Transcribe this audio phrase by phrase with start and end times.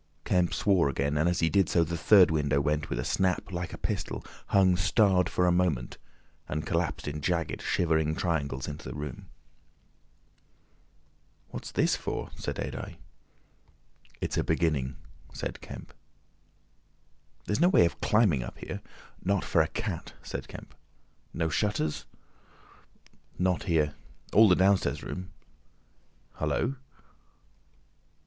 [0.25, 3.51] Kemp swore again, and as he did so the third window went with a snap
[3.51, 5.99] like a pistol, hung starred for a moment,
[6.49, 9.27] and collapsed in jagged, shivering triangles into the room.
[11.49, 12.95] "What's this for?" said Adye.
[14.21, 14.95] "It's a beginning,"
[15.33, 15.93] said Kemp.
[17.45, 18.81] "There's no way of climbing up here?"
[19.23, 20.73] "Not for a cat," said Kemp.
[21.31, 22.05] "No shutters?"
[23.37, 23.93] "Not here.
[24.33, 26.77] All the downstairs rooms—Hullo!"